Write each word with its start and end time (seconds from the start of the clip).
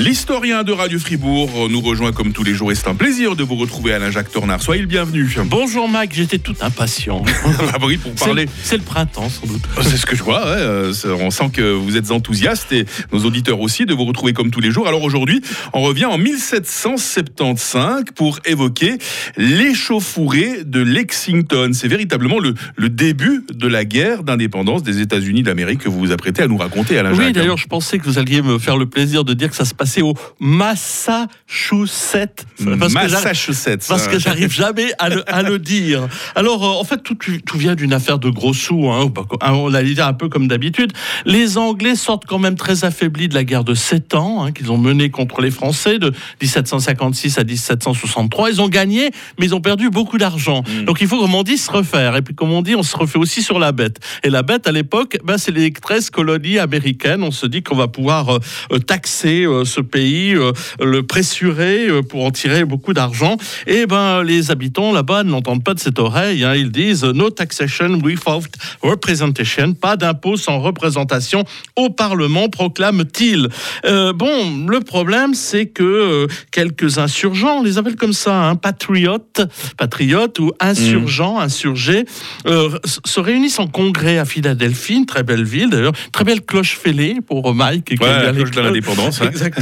L'historien 0.00 0.64
de 0.64 0.72
Radio 0.72 0.98
Fribourg 0.98 1.68
nous 1.68 1.82
rejoint 1.82 2.10
comme 2.10 2.32
tous 2.32 2.42
les 2.42 2.54
jours 2.54 2.72
et 2.72 2.74
c'est 2.74 2.88
un 2.88 2.94
plaisir 2.94 3.36
de 3.36 3.42
vous 3.42 3.56
retrouver 3.56 3.92
Alain-Jacques 3.92 4.32
Tornard. 4.32 4.62
Soyez 4.62 4.80
le 4.80 4.86
bienvenu. 4.86 5.28
Bonjour 5.44 5.90
Mac, 5.90 6.10
j'étais 6.14 6.38
tout 6.38 6.54
impatient. 6.62 7.22
Ah 7.72 7.76
oui, 7.84 7.98
pour 7.98 8.12
parler. 8.12 8.46
C'est 8.62 8.78
le 8.78 8.82
printemps 8.82 9.28
sans 9.28 9.46
doute. 9.46 9.60
C'est 9.82 9.96
ce 9.98 10.06
que 10.06 10.16
je 10.16 10.22
vois. 10.22 10.40
ouais, 10.40 10.56
euh, 10.58 10.92
On 11.20 11.30
sent 11.30 11.50
que 11.52 11.72
vous 11.72 11.96
êtes 11.96 12.10
enthousiaste 12.10 12.72
et 12.72 12.86
nos 13.12 13.20
auditeurs 13.24 13.60
aussi 13.60 13.84
de 13.84 13.92
vous 13.92 14.04
retrouver 14.04 14.32
comme 14.32 14.50
tous 14.50 14.60
les 14.60 14.70
jours. 14.70 14.88
Alors 14.88 15.02
aujourd'hui, 15.02 15.42
on 15.74 15.82
revient 15.82 16.06
en 16.06 16.16
1775 16.16 18.04
pour 18.14 18.38
évoquer 18.46 18.96
l'échauffourée 19.36 20.64
de 20.64 20.80
Lexington. 20.80 21.70
C'est 21.74 21.88
véritablement 21.88 22.38
le, 22.38 22.54
le 22.76 22.88
début 22.88 23.44
de 23.52 23.68
la 23.68 23.84
guerre 23.84 24.22
d'indépendance 24.22 24.82
des 24.82 25.00
États-Unis 25.00 25.42
d'Amérique 25.42 25.80
que 25.80 25.88
vous 25.88 25.98
vous 25.98 26.12
apprêtez 26.12 26.42
à 26.42 26.46
nous 26.46 26.56
raconter, 26.56 26.98
Alain-Jacques. 26.98 27.26
Oui, 27.26 27.32
d'ailleurs, 27.32 27.58
je 27.58 27.66
pensais 27.66 27.98
que 27.98 28.04
vous 28.04 28.18
alliez 28.18 28.40
me 28.42 28.58
faire 28.58 28.78
le 28.78 28.86
plaisir 28.86 29.24
de 29.24 29.34
dire 29.34 29.50
que 29.50 29.56
ça 29.56 29.64
se 29.64 29.74
passait 29.90 30.02
au 30.02 30.14
Massachusetts. 30.38 32.46
Parce 32.78 32.94
que 32.94 32.94
Massachusetts. 32.94 33.84
Parce 33.88 34.06
que 34.06 34.18
j'arrive 34.20 34.52
jamais 34.52 34.92
à 34.98 35.08
le, 35.08 35.28
à 35.28 35.42
le 35.42 35.58
dire. 35.58 36.06
Alors, 36.36 36.64
euh, 36.64 36.80
en 36.80 36.84
fait, 36.84 37.02
tout, 37.02 37.16
tout 37.16 37.58
vient 37.58 37.74
d'une 37.74 37.92
affaire 37.92 38.20
de 38.20 38.30
gros 38.30 38.54
sous. 38.54 38.88
Hein, 38.88 39.08
pas- 39.08 39.24
hein, 39.40 39.52
on 39.54 39.74
allait 39.74 39.94
dire 39.94 40.06
un 40.06 40.12
peu 40.12 40.28
comme 40.28 40.46
d'habitude. 40.46 40.92
Les 41.24 41.58
Anglais 41.58 41.96
sortent 41.96 42.24
quand 42.26 42.38
même 42.38 42.54
très 42.54 42.84
affaiblis 42.84 43.28
de 43.28 43.34
la 43.34 43.42
guerre 43.42 43.64
de 43.64 43.74
7 43.74 44.14
ans 44.14 44.44
hein, 44.44 44.52
qu'ils 44.52 44.70
ont 44.70 44.78
menée 44.78 45.10
contre 45.10 45.40
les 45.40 45.50
Français 45.50 45.98
de 45.98 46.12
1756 46.40 47.38
à 47.38 47.44
1763. 47.44 48.50
Ils 48.50 48.60
ont 48.60 48.68
gagné, 48.68 49.10
mais 49.38 49.46
ils 49.46 49.54
ont 49.54 49.60
perdu 49.60 49.90
beaucoup 49.90 50.18
d'argent. 50.18 50.62
Donc, 50.86 50.98
il 51.00 51.08
faut, 51.08 51.18
comme 51.18 51.34
on 51.34 51.42
dit, 51.42 51.58
se 51.58 51.70
refaire. 51.70 52.14
Et 52.16 52.22
puis, 52.22 52.34
comme 52.34 52.52
on 52.52 52.62
dit, 52.62 52.76
on 52.76 52.84
se 52.84 52.96
refait 52.96 53.18
aussi 53.18 53.42
sur 53.42 53.58
la 53.58 53.72
bête. 53.72 53.98
Et 54.22 54.30
la 54.30 54.42
bête, 54.42 54.68
à 54.68 54.72
l'époque, 54.72 55.18
ben, 55.24 55.36
c'est 55.36 55.50
les 55.50 55.72
13 55.72 56.10
colonies 56.10 56.58
américaines. 56.58 57.24
On 57.24 57.32
se 57.32 57.46
dit 57.46 57.62
qu'on 57.62 57.76
va 57.76 57.88
pouvoir 57.88 58.28
euh, 58.28 58.38
euh, 58.72 58.78
taxer 58.78 59.44
euh, 59.44 59.64
ce 59.64 59.79
pays, 59.82 60.34
euh, 60.34 60.52
le 60.80 61.02
pressurer 61.02 61.88
euh, 61.88 62.02
pour 62.02 62.24
en 62.24 62.30
tirer 62.30 62.64
beaucoup 62.64 62.92
d'argent. 62.92 63.36
Et 63.66 63.86
ben 63.86 64.22
les 64.22 64.50
habitants 64.50 64.92
là-bas 64.92 65.22
ne 65.24 65.30
l'entendent 65.30 65.64
pas 65.64 65.74
de 65.74 65.80
cette 65.80 65.98
oreille. 65.98 66.44
hein. 66.44 66.54
Ils 66.54 66.70
disent 66.70 67.04
no 67.04 67.30
taxation 67.30 67.98
without 68.02 68.42
representation, 68.82 69.72
pas 69.74 69.96
d'impôt 69.96 70.36
sans 70.36 70.58
représentation 70.60 71.44
au 71.76 71.90
Parlement, 71.90 72.48
proclame-t-il. 72.48 73.48
Euh, 73.84 74.12
bon, 74.12 74.66
le 74.68 74.80
problème 74.80 75.34
c'est 75.34 75.66
que 75.66 76.26
quelques 76.50 76.98
insurgents, 76.98 77.58
on 77.58 77.62
les 77.62 77.78
appelle 77.78 77.96
comme 77.96 78.12
ça, 78.12 78.48
hein, 78.48 78.56
patriotes, 78.56 79.42
patriotes 79.76 80.38
ou 80.38 80.52
insurgents, 80.60 81.38
insurgés, 81.38 82.04
euh, 82.46 82.70
s- 82.84 83.00
se 83.04 83.20
réunissent 83.20 83.58
en 83.58 83.66
congrès 83.66 84.18
à 84.18 84.24
Philadelphie, 84.24 84.94
une 84.96 85.06
très 85.06 85.22
belle 85.22 85.44
ville 85.44 85.70
d'ailleurs, 85.70 85.92
très 86.12 86.24
belle 86.24 86.42
cloche 86.42 86.76
fêlée 86.76 87.18
pour 87.26 87.54
Mike. 87.54 87.84
qui 87.84 87.94
Ouais, 88.02 88.08
la 88.08 88.32
les 88.32 88.38
cloche 88.38 88.50
de 88.50 88.54
cloches. 88.54 88.64
l'indépendance. 88.66 89.20
ouais. 89.20 89.30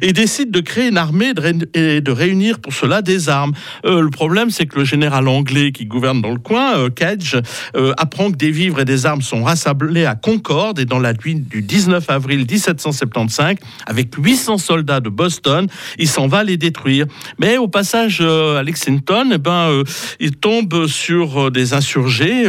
Et 0.00 0.12
décide 0.12 0.50
de 0.50 0.60
créer 0.60 0.88
une 0.88 0.98
armée 0.98 1.32
et 1.74 2.00
de 2.00 2.10
réunir 2.10 2.58
pour 2.58 2.72
cela 2.72 3.02
des 3.02 3.28
armes. 3.28 3.52
Euh, 3.84 4.00
le 4.00 4.10
problème, 4.10 4.50
c'est 4.50 4.66
que 4.66 4.78
le 4.78 4.84
général 4.84 5.28
anglais 5.28 5.72
qui 5.72 5.86
gouverne 5.86 6.22
dans 6.22 6.30
le 6.30 6.38
coin, 6.38 6.76
euh, 6.76 6.90
Kedge, 6.90 7.36
euh, 7.76 7.92
apprend 7.96 8.30
que 8.30 8.36
des 8.36 8.50
vivres 8.50 8.80
et 8.80 8.84
des 8.84 9.06
armes 9.06 9.22
sont 9.22 9.42
rassemblés 9.42 10.04
à 10.04 10.14
Concorde 10.14 10.78
et 10.78 10.84
dans 10.84 10.98
la 10.98 11.12
nuit 11.12 11.34
du 11.34 11.62
19 11.62 12.08
avril 12.08 12.46
1775, 12.50 13.56
avec 13.86 14.14
800 14.16 14.58
soldats 14.58 15.00
de 15.00 15.08
Boston, 15.08 15.66
il 15.98 16.08
s'en 16.08 16.26
va 16.26 16.44
les 16.44 16.56
détruire. 16.56 17.06
Mais 17.38 17.58
au 17.58 17.68
passage 17.68 18.18
euh, 18.20 18.58
à 18.58 18.62
Lexington, 18.62 19.30
eh 19.32 19.38
ben, 19.38 19.82
il 20.20 20.36
tombe 20.36 20.86
sur 20.86 21.50
des 21.50 21.74
insurgés. 21.74 22.44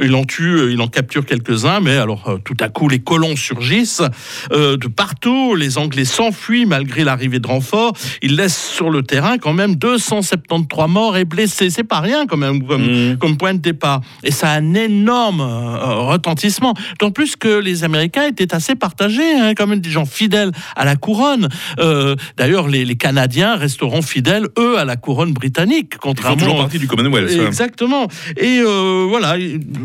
il 0.00 0.14
en 0.14 0.24
tue, 0.24 0.72
il 0.72 0.80
en 0.80 0.88
capture 0.88 1.26
quelques-uns, 1.26 1.80
mais 1.80 1.96
alors 1.96 2.38
tout 2.44 2.56
à 2.60 2.68
coup, 2.68 2.88
les 2.88 3.00
colons 3.00 3.36
surgissent 3.36 4.02
de 4.50 4.88
partout. 4.88 5.54
Les 5.54 5.78
Anglais 5.78 6.04
s'enfuient 6.04 6.37
malgré 6.66 7.04
l'arrivée 7.04 7.38
de 7.38 7.46
renforts. 7.46 7.92
Ils 8.22 8.36
laissent 8.36 8.56
sur 8.56 8.90
le 8.90 9.02
terrain 9.02 9.38
quand 9.38 9.52
même 9.52 9.76
273 9.76 10.88
morts 10.88 11.16
et 11.16 11.24
blessés. 11.24 11.70
C'est 11.70 11.84
pas 11.84 12.00
rien 12.00 12.26
quand 12.26 12.36
même 12.36 12.66
comme, 12.66 13.16
comme 13.18 13.36
point 13.36 13.54
de 13.54 13.60
départ. 13.60 14.00
Et 14.22 14.30
ça 14.30 14.50
a 14.50 14.58
un 14.58 14.74
énorme 14.74 15.40
euh, 15.40 15.94
retentissement. 16.10 16.74
D'autant 16.98 17.10
plus 17.12 17.36
que 17.36 17.58
les 17.58 17.84
Américains 17.84 18.26
étaient 18.26 18.54
assez 18.54 18.74
partagés, 18.74 19.32
hein, 19.38 19.52
quand 19.56 19.66
même 19.66 19.80
des 19.80 19.90
gens 19.90 20.06
fidèles 20.06 20.52
à 20.76 20.84
la 20.84 20.96
couronne. 20.96 21.48
Euh, 21.78 22.16
D'ailleurs, 22.36 22.68
les, 22.68 22.84
les 22.84 22.96
Canadiens 22.96 23.56
resteront 23.56 24.02
fidèles, 24.02 24.46
eux, 24.58 24.78
à 24.78 24.84
la 24.84 24.96
couronne 24.96 25.32
britannique, 25.32 25.92
Ils 25.92 25.94
font 25.94 26.10
contrairement 26.10 26.36
toujours 26.36 26.56
partie 26.58 26.78
du 26.78 26.86
Commonwealth. 26.86 27.30
Exactement. 27.30 28.08
Et 28.36 28.60
euh, 28.60 29.06
voilà, 29.08 29.36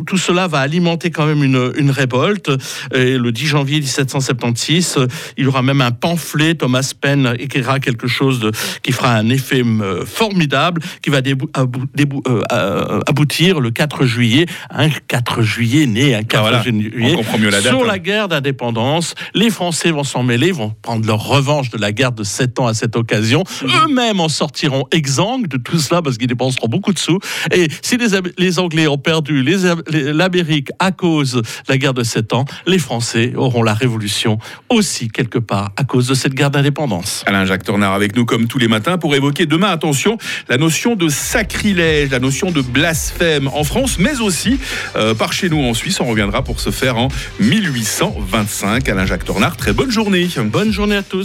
tout 0.05 0.17
cela 0.17 0.47
va 0.47 0.59
alimenter 0.59 1.11
quand 1.11 1.25
même 1.25 1.43
une, 1.43 1.73
une 1.77 1.91
révolte. 1.91 2.51
Et 2.93 3.17
le 3.17 3.31
10 3.31 3.45
janvier 3.45 3.79
1776, 3.79 4.95
euh, 4.97 5.07
il 5.37 5.45
y 5.45 5.47
aura 5.47 5.61
même 5.61 5.81
un 5.81 5.91
pamphlet. 5.91 6.42
Thomas 6.55 6.91
Penn 6.99 7.35
écrira 7.39 7.79
quelque 7.79 8.07
chose 8.07 8.39
de, 8.39 8.51
qui 8.83 8.91
fera 8.91 9.13
un 9.15 9.29
effet 9.29 9.63
euh, 9.63 10.05
formidable, 10.05 10.81
qui 11.01 11.09
va 11.09 11.21
débou- 11.21 11.49
débou- 11.95 12.21
euh, 12.27 12.41
euh, 12.51 12.99
aboutir 13.07 13.59
le 13.59 13.71
4 13.71 14.05
juillet. 14.05 14.45
Un 14.69 14.89
4 14.89 15.41
juillet 15.41 15.85
né, 15.85 16.13
un 16.15 16.23
4 16.23 16.35
Ah, 16.35 16.41
voilà. 16.41 16.61
juillet. 16.63 17.13
On 17.13 17.17
comprend 17.17 17.37
mieux 17.37 17.49
la 17.49 17.61
date, 17.61 17.71
Sur 17.73 17.83
hein. 17.83 17.87
la 17.87 17.99
guerre 17.99 18.27
d'indépendance, 18.27 19.15
les 19.33 19.49
Français 19.49 19.91
vont 19.91 20.03
s'en 20.03 20.23
mêler, 20.23 20.51
vont 20.51 20.73
prendre 20.81 21.05
leur 21.07 21.25
revanche 21.25 21.69
de 21.69 21.77
la 21.77 21.91
guerre 21.91 22.11
de 22.11 22.23
7 22.23 22.59
ans 22.59 22.67
à 22.67 22.73
cette 22.73 22.95
occasion. 22.95 23.43
Mhm. 23.63 23.69
Eux-mêmes 23.85 24.19
en 24.19 24.29
sortiront 24.29 24.85
exsangues 24.91 25.47
de 25.47 25.57
tout 25.57 25.79
cela 25.79 26.01
parce 26.01 26.17
qu'ils 26.17 26.27
dépenseront 26.27 26.67
beaucoup 26.67 26.93
de 26.93 26.99
sous. 26.99 27.19
Et 27.53 27.67
si 27.81 27.97
les, 27.97 28.07
les 28.37 28.59
Anglais 28.59 28.87
ont 28.87 28.97
perdu 28.97 29.43
l'Amérique 29.87 30.69
à 30.79 30.91
cause 30.91 31.33
de 31.33 31.41
la 31.69 31.77
guerre 31.77 31.93
de 31.93 32.03
7 32.03 32.33
ans, 32.33 32.45
les 32.65 32.79
Français 32.79 33.33
auront 33.35 33.63
la 33.63 33.73
révolution 33.73 34.37
aussi 34.69 35.07
quelque 35.09 35.39
part 35.39 35.71
à 35.77 35.83
cause 35.83 36.07
de 36.07 36.13
cette 36.13 36.32
guerre 36.33 36.51
d'indépendance. 36.51 37.23
Alain-Jacques 37.25 37.63
Tornard 37.63 37.93
avec 37.93 38.15
nous 38.15 38.25
comme 38.25 38.47
tous 38.47 38.57
les 38.57 38.67
matins 38.67 38.97
pour 38.97 39.15
évoquer 39.15 39.45
demain, 39.45 39.69
attention, 39.69 40.17
la 40.49 40.57
notion 40.57 40.95
de 40.95 41.09
sacrilège, 41.09 42.09
la 42.11 42.19
notion 42.19 42.51
de 42.51 42.61
blasphème 42.61 43.47
en 43.47 43.63
France, 43.63 43.97
mais 43.99 44.19
aussi 44.19 44.59
euh, 44.95 45.13
par 45.13 45.33
chez 45.33 45.49
nous 45.49 45.63
en 45.63 45.73
Suisse. 45.73 45.99
On 45.99 46.05
reviendra 46.05 46.43
pour 46.43 46.59
se 46.59 46.71
faire 46.71 46.97
en 46.97 47.07
1825. 47.39 48.87
Alain-Jacques 48.89 49.25
Tornard, 49.25 49.57
très 49.57 49.73
bonne 49.73 49.91
journée. 49.91 50.27
Bonne 50.37 50.71
journée 50.71 50.95
à 50.95 51.03
tous. 51.03 51.21